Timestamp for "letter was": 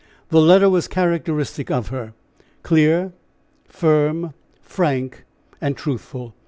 0.41-0.87